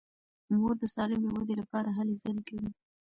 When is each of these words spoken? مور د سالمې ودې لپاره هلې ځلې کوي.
مور 0.55 0.73
د 0.81 0.83
سالمې 0.95 1.29
ودې 1.33 1.55
لپاره 1.61 1.89
هلې 1.97 2.15
ځلې 2.21 2.41
کوي. 2.47 2.69